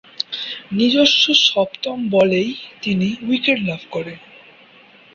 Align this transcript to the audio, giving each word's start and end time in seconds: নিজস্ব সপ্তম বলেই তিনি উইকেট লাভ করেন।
নিজস্ব 0.71 1.23
সপ্তম 1.47 1.97
বলেই 2.09 2.49
তিনি 2.81 3.07
উইকেট 3.27 3.57
লাভ 3.61 3.81
করেন। 3.91 4.19